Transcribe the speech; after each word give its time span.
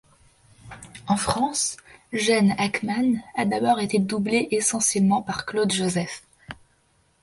En 1.05 1.15
France, 1.15 1.77
Gene 2.11 2.55
Hackman 2.57 3.19
a 3.35 3.45
d'abord 3.45 3.79
été 3.79 3.99
doublé 3.99 4.47
essentiellement 4.49 5.21
par 5.21 5.45
Claude 5.45 5.71
Joseph. 5.71 6.23